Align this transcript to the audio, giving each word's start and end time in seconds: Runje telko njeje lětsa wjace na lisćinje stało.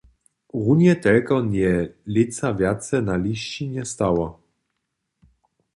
Runje 0.61 0.93
telko 1.03 1.35
njeje 1.49 1.81
lětsa 2.13 2.47
wjace 2.57 2.97
na 3.07 3.15
lisćinje 3.23 3.83
stało. 3.91 4.27